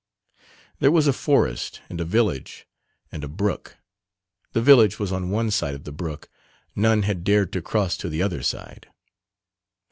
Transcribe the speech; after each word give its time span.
There 0.79 0.89
was 0.89 1.05
a 1.05 1.13
forest 1.13 1.81
and 1.87 2.01
a 2.01 2.05
village 2.05 2.65
and 3.11 3.23
a 3.23 3.27
brook, 3.27 3.77
the 4.51 4.59
village 4.59 4.97
was 4.97 5.11
on 5.11 5.29
one 5.29 5.51
side 5.51 5.75
of 5.75 5.83
the 5.83 5.91
brook, 5.91 6.27
none 6.75 7.03
had 7.03 7.23
dared 7.23 7.53
to 7.53 7.61
cross 7.61 7.95
to 7.97 8.09
the 8.09 8.23
other 8.23 8.41
side. 8.41 8.87